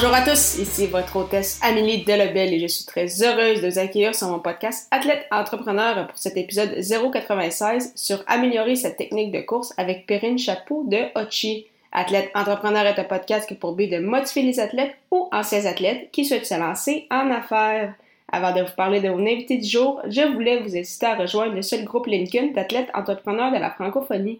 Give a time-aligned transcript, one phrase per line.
[0.00, 3.80] Bonjour à tous, ici votre hôtesse Amélie Delebel et je suis très heureuse de vous
[3.80, 9.40] accueillir sur mon podcast Athlète Entrepreneur pour cet épisode 096 sur améliorer sa technique de
[9.40, 11.66] course avec Perrine Chapeau de Ochi.
[11.90, 16.12] Athlète Entrepreneur est un podcast qui pour but de motiver les athlètes ou anciens athlètes
[16.12, 17.92] qui souhaitent se lancer en affaires.
[18.30, 21.54] Avant de vous parler de mon invité du jour, je voulais vous inciter à rejoindre
[21.54, 24.38] le seul groupe LinkedIn d'athlètes entrepreneurs de la francophonie.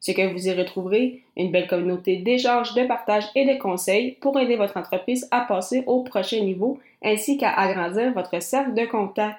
[0.00, 4.38] Ce que vous y retrouverez, une belle communauté d'échanges, de partage et de conseils pour
[4.38, 9.38] aider votre entreprise à passer au prochain niveau ainsi qu'à agrandir votre cercle de contact.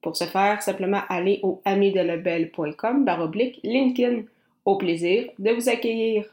[0.00, 4.22] Pour ce faire, simplement allez au amidelebel.com baroblique LinkedIn.
[4.64, 6.24] Au plaisir de vous accueillir.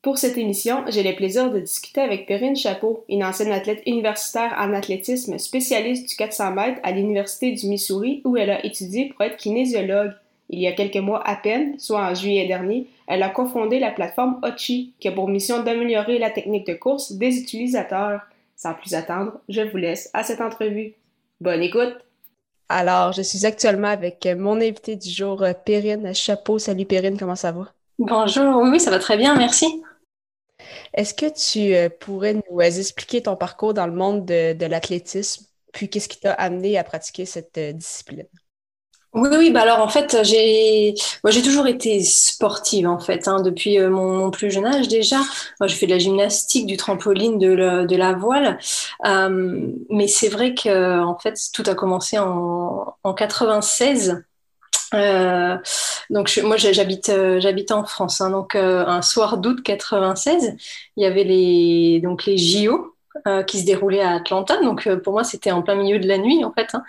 [0.00, 4.54] Pour cette émission, j'ai le plaisir de discuter avec Perrine Chapeau, une ancienne athlète universitaire
[4.58, 9.22] en athlétisme spécialiste du 400 mètres à l'Université du Missouri où elle a étudié pour
[9.22, 10.12] être kinésiologue.
[10.50, 13.90] Il y a quelques mois à peine, soit en juillet dernier, elle a cofondé la
[13.90, 18.20] plateforme Ochi, qui a pour mission d'améliorer la technique de course des utilisateurs.
[18.56, 20.94] Sans plus attendre, je vous laisse à cette entrevue.
[21.40, 21.96] Bonne écoute!
[22.68, 26.58] Alors, je suis actuellement avec mon invité du jour, Perrine Chapeau.
[26.58, 27.72] Salut Perrine, comment ça va?
[27.98, 29.82] Bonjour, oui, ça va très bien, merci.
[30.94, 36.08] Est-ce que tu pourrais nous expliquer ton parcours dans le monde de, l'athlétisme, puis qu'est-ce
[36.08, 38.26] qui t'a amené à pratiquer cette discipline?
[39.14, 43.40] Oui, oui, bah alors en fait, j'ai moi j'ai toujours été sportive en fait, hein,
[43.42, 45.18] depuis euh, mon, plus jeune âge déjà.
[45.60, 47.46] Moi, je fais de la gymnastique, du trampoline, de,
[47.96, 48.58] la, voile,
[49.04, 54.24] mais c'est vrai que en fait tout a commencé en, en 96.
[54.94, 55.56] Euh,
[56.10, 60.56] donc moi j'habite euh, j'habite en France, hein, donc euh, un soir d'août 96,
[60.96, 62.93] il y avait les donc les JO
[63.28, 64.60] euh, qui se déroulait à Atlanta.
[64.60, 66.74] Donc euh, pour moi, c'était en plein milieu de la nuit en fait.
[66.74, 66.82] Hein.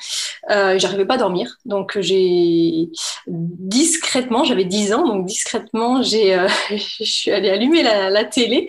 [0.49, 1.59] Euh, J'arrivais pas à dormir.
[1.65, 2.89] Donc j'ai
[3.27, 8.67] discrètement, j'avais 10 ans, donc discrètement, j'ai, euh, je suis allée allumer la, télé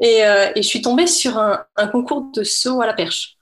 [0.00, 0.22] et,
[0.54, 3.38] je suis tombée sur un, concours de saut à la perche.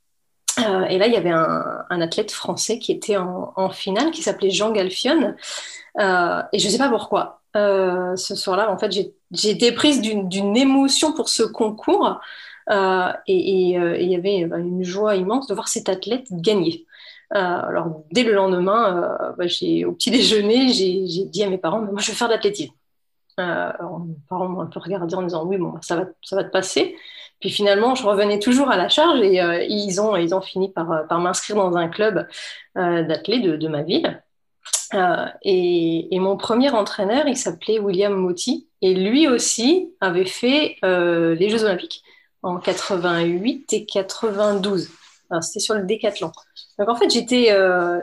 [0.56, 4.70] et là, il y avait un, athlète français qui était en, finale, qui s'appelait Jean
[4.70, 5.34] Galfion.
[5.98, 7.40] et je sais pas pourquoi.
[7.54, 12.20] ce soir-là, en fait, j'ai été prise d'une émotion pour ce concours.
[12.70, 16.86] Euh, et euh, il y avait une joie immense de voir cet athlète gagner.
[17.34, 22.00] Euh, alors, dès le lendemain, bah, au petit déjeuner, j'ai dit à mes parents, moi,
[22.00, 22.72] je vais faire de l'athlétisme.
[23.38, 23.72] Euh,
[24.06, 26.50] mes parents m'ont un peu regardé en disant, oui, bon, ça va, ça va te
[26.50, 26.97] passer.
[27.41, 31.06] Puis finalement, je revenais toujours à la charge et ils, ont, ils ont fini par,
[31.19, 32.28] m'inscrire dans un club
[32.75, 34.22] d'athlètes de, de, ma ville.
[35.42, 41.48] Et, et, mon premier entraîneur, il s'appelait William Motti et lui aussi avait fait les
[41.48, 42.03] Jeux Olympiques
[42.42, 44.90] en 88 et 92.
[45.42, 46.32] C'était sur le décathlon.
[46.78, 48.00] Donc en fait, j'étais, euh,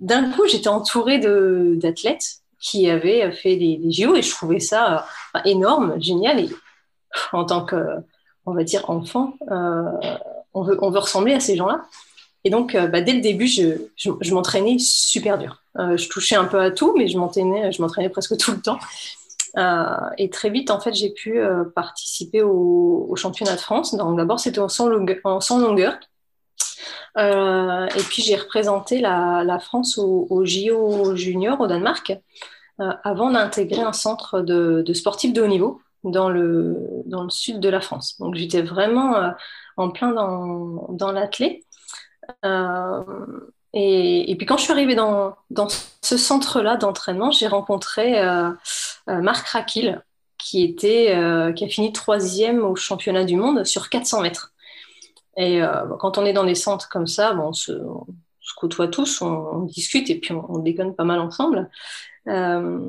[0.00, 5.06] d'un coup, j'étais entourée d'athlètes qui avaient fait des, des JO et je trouvais ça
[5.36, 6.40] euh, énorme, génial.
[6.40, 6.50] Et
[7.32, 7.76] en tant que,
[8.44, 9.82] on va dire, enfant, euh,
[10.52, 11.82] on, veut, on veut ressembler à ces gens-là.
[12.44, 15.62] Et donc, bah, dès le début, je, je, je m'entraînais super dur.
[15.76, 18.78] Je touchais un peu à tout, mais je m'entraînais, je m'entraînais presque tout le temps.
[19.58, 23.94] Euh, et très vite, en fait, j'ai pu euh, participer au, au, championnat de France.
[23.94, 25.16] Donc d'abord, c'était en 100 longueur.
[25.24, 25.98] En 100 longueur.
[27.16, 32.12] Euh, et puis j'ai représenté la, France au, JO junior au Danemark
[32.78, 36.76] avant d'intégrer un centre de, sportifs de haut niveau dans le,
[37.06, 38.16] dans le sud de la France.
[38.20, 39.32] Donc j'étais vraiment
[39.76, 41.64] en plein dans, dans l'athlé.
[43.74, 48.22] Et, puis quand je suis arrivée dans, dans ce centre-là d'entraînement, j'ai rencontré
[49.08, 50.02] Marc Rakil,
[50.38, 54.52] qui, était, euh, qui a fini troisième au championnat du monde sur 400 mètres.
[55.36, 57.72] Et euh, quand on est dans des centres comme ça, on, se,
[58.56, 61.70] côtoie tous, on, discute et puis on, on, déconne pas mal ensemble.
[62.28, 62.80] Euh,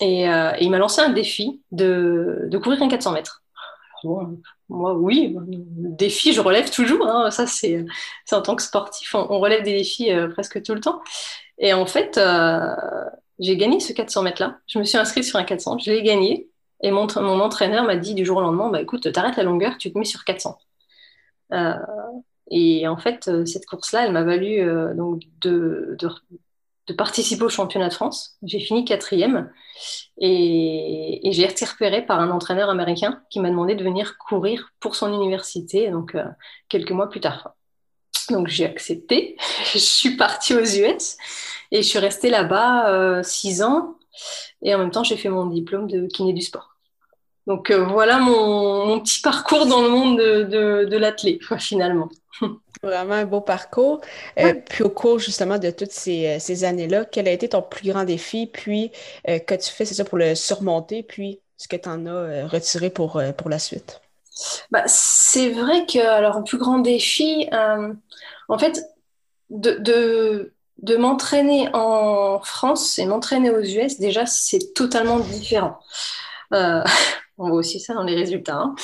[0.00, 0.24] et,
[0.60, 3.42] il m'a lancé un défi de, de courir un 400 mètres.
[4.68, 7.06] Moi, oui, défi, je relève toujours.
[7.06, 7.30] Hein.
[7.30, 7.84] Ça, c'est
[8.32, 11.00] en tant que sportif, on, relève des défis euh, presque tout le temps.
[11.58, 12.74] Et en fait, euh,
[13.38, 14.58] j'ai gagné ce 400 mètres-là.
[14.66, 16.48] Je me suis inscrite sur un 400, je l'ai gagné.
[16.82, 17.06] Et mon,
[17.40, 20.04] entraîneur m'a dit du jour au lendemain, bah, écoute, t'arrêtes la longueur, tu te mets
[20.04, 20.58] sur 400.
[21.52, 21.74] Euh,
[22.50, 27.88] et en fait, cette course-là, elle m'a valu euh, donc de, de, participer au championnat
[27.88, 28.36] de France.
[28.42, 29.50] J'ai fini quatrième
[30.18, 34.94] et, j'ai été repérée par un entraîneur américain qui m'a demandé de venir courir pour
[34.94, 36.24] son université, donc euh,
[36.68, 37.56] quelques mois plus tard.
[38.30, 39.36] Donc j'ai accepté,
[39.72, 41.16] je suis partie aux US
[41.70, 43.96] et je suis restée là-bas euh, six ans
[44.62, 46.76] et en même temps j'ai fait mon diplôme de kiné du sport.
[47.46, 52.08] Donc euh, voilà mon, petit parcours dans le monde de, de, de finalement.
[52.82, 54.00] Vraiment un beau parcours.
[54.38, 57.88] Euh, puis au cours justement de toutes ces, ces années-là, quel a été ton plus
[57.90, 58.46] grand défi?
[58.46, 58.90] Puis
[59.24, 61.02] qu'as-tu fait, c'est ça, pour le surmonter?
[61.02, 64.00] Puis ce que tu en as retiré pour, pour la suite?
[64.70, 67.48] Bah, c'est vrai que, alors, un plus grand défi,
[68.48, 68.82] en fait,
[69.50, 70.52] de,
[70.98, 75.78] m'entraîner en France et m'entraîner aux US, déjà, c'est totalement différent.
[77.38, 78.56] On voit aussi ça dans les résultats.
[78.56, 78.74] Hein.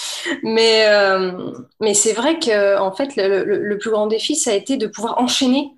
[0.43, 4.77] Mais, euh, mais c'est vrai que en fait, le, plus grand défi, ça a été
[4.77, 5.73] de pouvoir enchaîner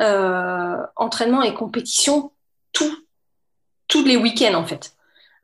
[0.00, 2.32] euh, entraînement et compétition
[2.72, 4.95] tous les week-ends, en fait.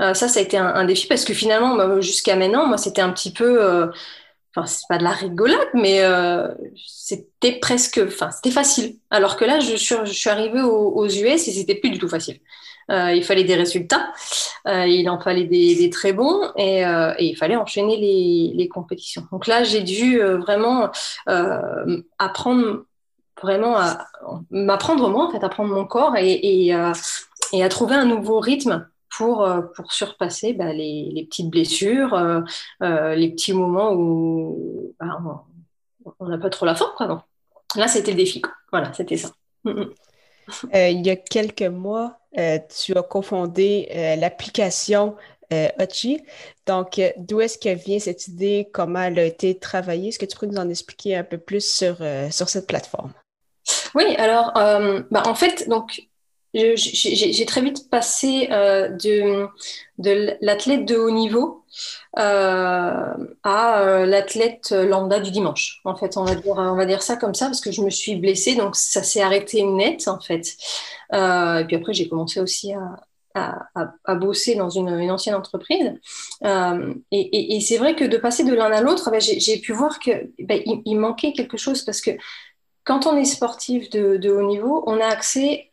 [0.02, 3.02] Euh, ça, ça a été un, défi parce que finalement, bah, jusqu'à maintenant, moi, c'était
[3.02, 3.90] un petit peu.
[4.54, 6.02] Enfin, c'est pas de la rigolade, mais
[6.76, 8.00] c'était presque.
[8.06, 8.96] Enfin, c'était facile.
[9.10, 12.38] Alors que là, je suis, arrivée aux, US et c'était plus du tout facile.
[12.90, 14.12] Euh, il fallait des résultats,
[14.66, 19.26] euh, il en fallait des, très bons et, euh, il fallait enchaîner les, compétitions.
[19.32, 20.90] Donc là, j'ai dû vraiment
[22.19, 22.84] apprendre
[23.43, 23.76] vraiment
[24.50, 29.92] m'apprendre moi, en fait, apprendre mon corps et, à trouver un nouveau rythme pour, pour
[29.92, 32.16] surpasser bah, les, les, petites blessures,
[32.80, 35.18] les petits moments où bah,
[36.18, 36.92] on n'a pas trop la forme.
[36.96, 37.26] Quoi,
[37.76, 38.42] Là, c'était le défi.
[38.70, 39.30] Voilà, c'était ça.
[39.64, 39.90] Mm, mm.
[40.74, 45.16] il y a quelques mois, euh, tu as cofondé euh, l'application
[45.52, 46.22] euh, Ochi.
[46.66, 48.68] Donc, d'où est-ce que vient cette idée?
[48.72, 50.08] Comment elle a été travaillée?
[50.08, 51.96] Est-ce que tu pourrais nous en expliquer un peu plus sur,
[52.30, 53.12] sur cette plateforme?
[53.94, 56.08] Oui, alors, bah, en fait, donc,
[56.54, 59.46] j'ai très vite passé de,
[59.99, 61.64] de l'athlète de haut niveau
[62.14, 65.81] à l'athlète lambda du dimanche.
[65.84, 68.76] En fait, on va, dire, ça comme ça parce que je me suis blessée, donc
[68.76, 70.56] ça s'est arrêté net, en fait.
[71.12, 72.72] Euh, et puis après, j'ai commencé aussi
[73.34, 75.94] à, bosser dans une, ancienne entreprise.
[76.44, 79.98] Euh, et, c'est vrai que de passer de l'un à l'autre, ben, j'ai pu voir
[79.98, 82.10] qu'il ben, il, manquait quelque chose parce que
[82.84, 85.71] quand on est sportif de, haut niveau, on a accès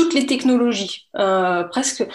[0.00, 2.06] toutes les technologies, euh, presque.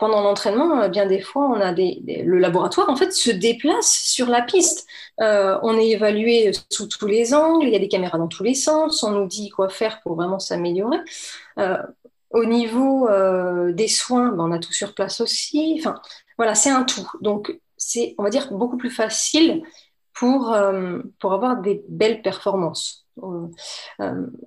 [0.00, 4.26] pendant l'entraînement, bien des fois, on a des, le laboratoire en fait se déplace sur
[4.26, 4.86] la piste.
[5.18, 8.54] on est évalué sous tous les angles, il y a des caméras dans tous les
[8.54, 11.00] sens, on nous dit quoi faire pour vraiment s'améliorer.
[11.58, 11.76] Euh,
[12.30, 15.76] au niveau euh, des soins, ben, on a tout sur place aussi.
[15.78, 15.94] Enfin,
[16.36, 17.08] voilà, c'est un tout.
[17.20, 19.62] Donc, c'est, on va dire, beaucoup plus facile
[20.18, 23.06] pour, euh, pour avoir des belles performances.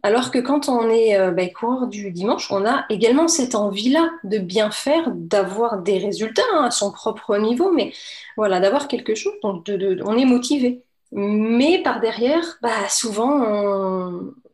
[0.02, 4.38] alors que quand on est ben, coureur du dimanche, on a également cette envie-là de
[4.38, 7.92] bien faire, d'avoir des résultats hein, à son propre niveau, mais
[8.38, 9.34] voilà, d'avoir quelque chose.
[9.44, 9.70] Donc,
[10.06, 10.84] on est motivé.
[11.12, 13.34] Mais par derrière, bah, souvent,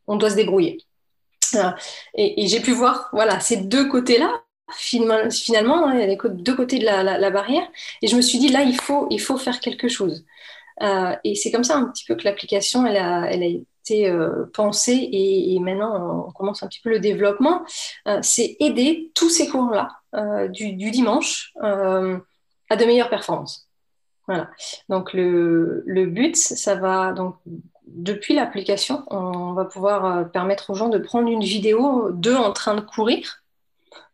[0.08, 0.80] on doit se débrouiller.
[2.16, 4.32] Et, j'ai pu voir voilà, ces deux côtés-là,
[4.72, 7.68] finalement, hein, il a les deux côtés de la, barrière.
[8.02, 10.26] Et je me suis dit, là, il faut, il faut faire quelque chose.
[10.82, 15.10] Euh, et c'est comme ça un petit peu que l'application, elle a, été euh, pensée
[15.12, 17.64] et, maintenant, on commence un petit peu le développement.
[18.08, 19.90] Euh, c'est aider tous ces cours-là
[20.50, 23.70] du, dimanche à de meilleures performances.
[24.28, 24.50] Voilà.
[24.90, 27.36] Donc le, but, ça va donc
[27.88, 32.76] depuis l'application, on va pouvoir permettre aux gens de prendre une vidéo d'eux en train
[32.76, 33.44] de courir.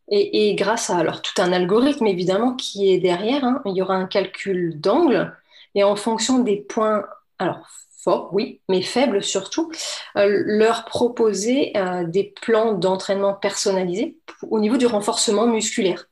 [0.10, 3.96] Et, grâce à alors, tout un algorithme évidemment qui est derrière, hein, il y aura
[3.96, 5.34] un calcul d'angle
[5.76, 7.06] et en fonction des points,
[7.40, 7.68] alors
[8.04, 9.72] forts, oui, mais faibles surtout,
[10.18, 14.18] euh, leur proposer euh, des plans d'entraînement personnalisés
[14.50, 16.06] au niveau du renforcement musculaire.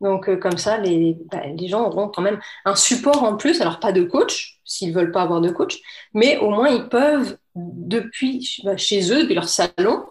[0.00, 3.60] Donc, euh, comme ça, les, bah, les, gens auront quand même un support en plus.
[3.60, 5.80] Alors, pas de coach, s'ils ne veulent pas avoir de coach,
[6.12, 10.04] mais au moins, ils peuvent, depuis bah, chez eux, depuis leur salon,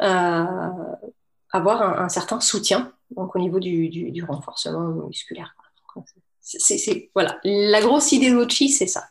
[0.00, 5.54] avoir un, certain soutien donc, au niveau du, renforcement musculaire.
[6.44, 7.38] C'est, voilà.
[7.42, 9.04] La grosse idée d'Ochi, c'est ça.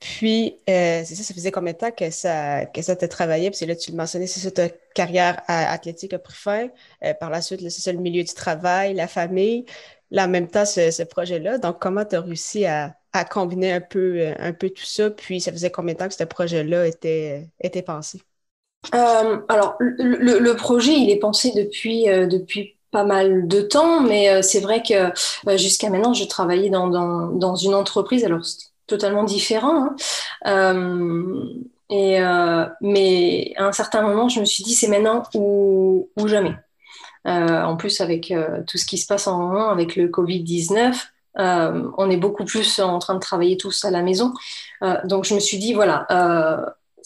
[0.00, 3.50] Puis, euh, c'est ça, ça faisait combien de temps que ça, que ça t'a travaillé?
[3.50, 6.68] Puis là, tu le mentionnais, c'est ça, ta carrière athlétique a pris fin.
[7.04, 9.66] Euh, par la suite, c'est ça, le milieu du travail, la famille.
[10.10, 11.58] Là, en même temps, ce, projet-là.
[11.58, 12.94] Donc, comment tu as réussi à,
[13.30, 15.10] combiner un peu, un peu tout ça?
[15.10, 18.20] Puis, ça faisait combien de temps que ce projet-là était, était pensé?
[18.94, 24.60] Euh, alors, le, projet, il est pensé depuis, depuis pas mal de temps, mais c'est
[24.60, 25.10] vrai que
[25.56, 28.24] jusqu'à maintenant, je travaillais dans, dans, une entreprise.
[28.24, 28.42] Alors,
[28.86, 29.84] totalement différent.
[29.84, 29.96] Hein.
[30.46, 31.44] Euh,
[31.90, 32.20] Et,
[32.80, 36.54] mais à un certain moment, je me suis dit, c'est maintenant ou, ou jamais.
[37.24, 38.32] en plus, avec
[38.68, 40.94] tout ce qui se passe en moment, avec le Covid-19,
[41.36, 44.32] on est beaucoup plus en train de travailler tous à la maison.
[45.04, 46.06] donc, je me suis dit, voilà,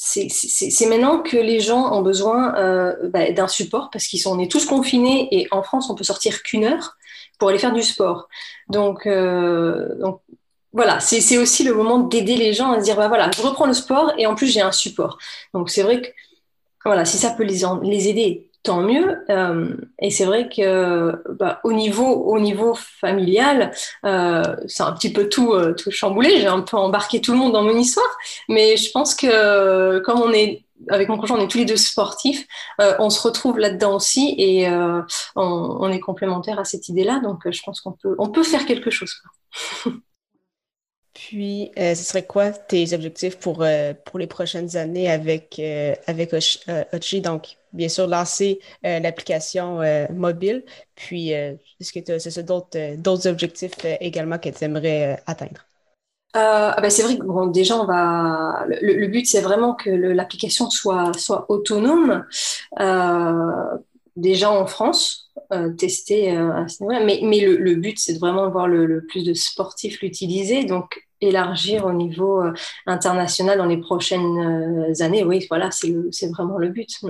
[0.00, 4.38] c'est maintenant que les gens ont besoin euh, bah, d'un support parce qu'ils sont on
[4.38, 6.96] est tous confinés et en France on peut sortir qu'une heure
[7.38, 8.28] pour aller faire du sport.
[8.68, 10.20] Donc, euh, donc
[10.72, 13.66] voilà, c'est aussi le moment d'aider les gens à se dire bah voilà, je reprends
[13.66, 15.18] le sport et en plus j'ai un support.
[15.52, 16.08] Donc c'est vrai que
[16.84, 19.24] voilà, si ça peut les, les aider tant mieux.
[19.30, 23.72] Euh, et c'est vrai que bah, au niveau au niveau familial,
[24.04, 26.40] euh, c'est un petit peu tout euh, tout chamboulé.
[26.40, 28.16] J'ai un peu embarqué tout le monde dans mon histoire,
[28.48, 31.76] mais je pense que comme on est avec mon conjoint, on est tous les deux
[31.76, 32.46] sportifs,
[32.78, 37.20] on se retrouve là-dedans aussi et on, on, est complémentaires à cette idée-là.
[37.20, 39.12] Donc je pense qu'on peut on peut faire quelque chose.
[41.28, 43.64] Puis, ce serait quoi tes objectifs pour,
[44.06, 45.60] pour les prochaines années avec,
[46.06, 47.20] avec Ochi?
[47.20, 50.64] Donc, bien sûr, lancer euh, l'application euh, mobile.
[50.94, 55.64] Puis, euh, est-ce que tu as d'autres objectifs également que tu aimerais atteindre?
[56.34, 58.66] Ah ben c'est vrai que bon, déjà, on va.
[58.68, 62.26] Le, but, c'est vraiment que l'application soit, soit autonome.
[64.14, 65.32] déjà en France,
[65.78, 70.64] tester à ce Mais, le, but, c'est de vraiment voir le, plus de sportifs l'utiliser.
[70.64, 72.42] Donc, élargir au niveau
[72.86, 75.24] international dans les prochaines années.
[75.24, 77.00] Oui, voilà, c'est vraiment le but.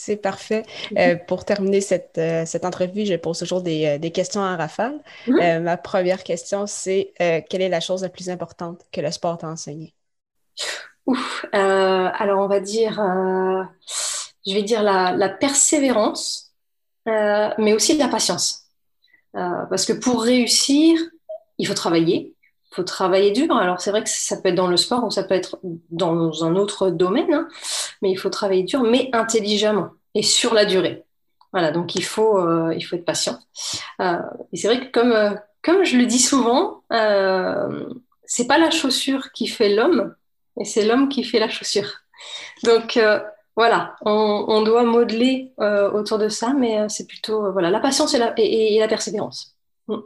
[0.00, 0.62] C'est parfait.
[0.92, 0.98] Mhm.
[0.98, 4.56] Euh, pour terminer cette, euh, cette, entrevue, je pose toujours des, euh, des questions à
[4.56, 5.00] rafale.
[5.26, 5.64] Mhm.
[5.64, 9.48] ma première question, c'est quelle est la chose la plus importante que le sport t'a
[9.48, 9.94] enseigné?
[11.04, 12.94] Ouf, alors on va dire,
[14.46, 16.52] je vais dire la, la persévérance,
[17.06, 18.68] mais aussi la patience.
[19.32, 20.96] parce que pour réussir,
[21.58, 22.34] il faut travailler,
[22.70, 23.54] il faut travailler dur.
[23.56, 25.58] Alors c'est vrai que ça peut être dans le sport ou ça peut être
[25.90, 27.48] dans un autre domaine, hein,
[28.02, 31.04] mais il faut travailler dur, mais intelligemment et sur la durée.
[31.52, 33.38] Voilà, donc il faut, euh, il faut être patient.
[34.00, 34.18] Euh,
[34.52, 36.82] et c'est vrai que comme, euh, comme je le dis souvent,
[38.24, 40.14] c'est pas la chaussure qui fait l'homme,
[40.56, 41.90] mais c'est l'homme qui fait la chaussure.
[42.64, 42.98] Donc
[43.56, 48.34] voilà, on, doit modeler autour de ça, mais c'est plutôt voilà la patience et la,
[48.36, 49.56] et la persévérance.
[49.88, 49.96] Mm.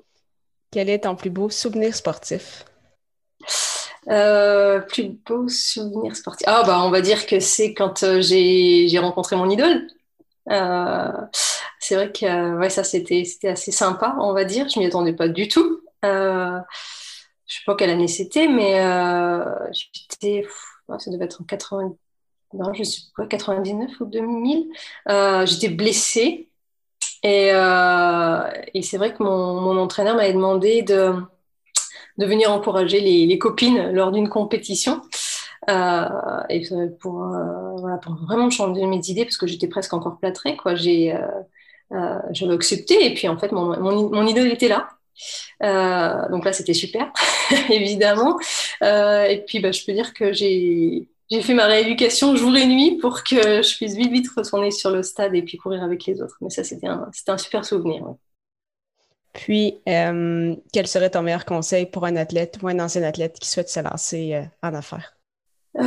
[0.73, 2.65] Quel est ton plus beau souvenir sportif?
[4.09, 6.47] Euh, plus beau souvenir sportif.
[6.49, 9.87] Ah, bah, on va dire que c'est quand euh, j'ai rencontré mon idole.
[10.51, 11.13] Euh,
[11.79, 14.67] c'est vrai que ouais, ça, c'était assez sympa, on va dire.
[14.71, 15.83] Je m'y attendais pas du tout.
[16.03, 16.63] je
[17.47, 18.81] sais pas quelle année c'était, mais
[19.73, 20.47] j'étais.
[20.99, 21.95] Ça devait être en 80.
[22.55, 24.69] Non, je sais pas, 99 ou 2000.
[25.45, 26.49] j'étais blessée.
[27.23, 27.49] Et,
[28.75, 31.15] et c'est vrai que mon, mon entraîneur m'avait demandé de
[32.19, 35.01] de venir encourager les, copines lors d'une compétition.
[35.71, 36.09] Euh,
[36.49, 36.63] et
[37.01, 40.75] pour, euh, voilà, pour vraiment changer mes idées, parce que j'étais presque encore plâtrée, quoi.
[40.75, 44.89] J'ai, euh, j'avais accepté, et puis en fait, mon, mon, idole était là.
[46.31, 47.13] donc là, c'était super,
[47.71, 48.39] évidemment.
[48.83, 52.99] et puis, bah, je peux dire que j'ai, j'ai fait ma rééducation jour et nuit
[52.99, 56.21] pour que je puisse vite, vite retourner sur le stade et puis courir avec les
[56.21, 56.37] autres.
[56.43, 58.05] Mais ça, c'était un, c'était un super souvenir.
[59.33, 63.49] Puis, euh, quel serait ton meilleur conseil pour un athlète ou un ancien athlète qui
[63.49, 65.17] souhaite se lancer euh, en affaires?
[65.79, 65.83] Euh,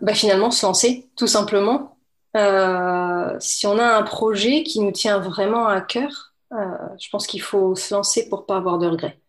[0.00, 1.98] bah finalement, se lancer, tout simplement.
[2.34, 7.74] si on a un projet qui nous tient vraiment à cœur, je pense qu'il faut
[7.74, 9.20] se lancer pour pas avoir de regrets.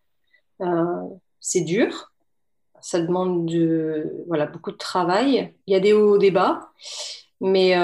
[1.40, 2.11] c'est dur,
[2.82, 5.54] ça demande de, voilà, beaucoup de travail.
[5.66, 6.70] Il y a des hauts, des bas,
[7.40, 7.74] mais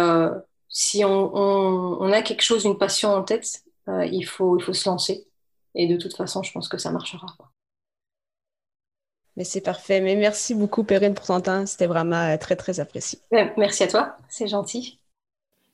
[0.68, 4.74] si on, on, on, a quelque chose, une passion en tête, il, faut, il faut
[4.74, 5.26] se lancer.
[5.74, 7.26] Et de toute façon, je pense que ça marchera.
[9.38, 10.00] Mais c'est parfait.
[10.00, 11.64] Mais merci beaucoup, Perrine, pour ton temps.
[11.64, 13.20] C'était vraiment euh, très, très apprécié.
[13.56, 14.16] Merci à toi.
[14.28, 14.98] C'est gentil.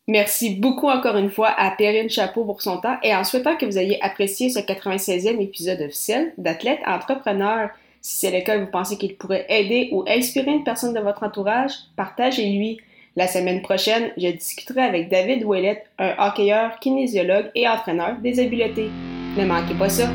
[0.06, 3.64] Merci beaucoup encore une fois à Perrine Chapeau pour son temps et en souhaitant que
[3.64, 7.70] vous ayez apprécié ce 96e épisode officiel d'Athlète Entrepreneur.
[8.06, 11.23] Si c'est le cas, vous pensez qu'il pourrait aider ou inspirer une personne de votre
[11.23, 12.78] entourage, partagez-lui.
[13.16, 18.90] La semaine prochaine, je discuterai avec David Ouellette, un hockeyeur, kinésiologue et entraîneur des habiletés.
[19.38, 20.11] Ne manquez pas ça.